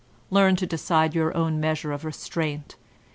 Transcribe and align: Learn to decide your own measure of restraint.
Learn 0.31 0.55
to 0.55 0.65
decide 0.65 1.13
your 1.13 1.37
own 1.37 1.59
measure 1.59 1.91
of 1.91 2.03
restraint. 2.03 2.75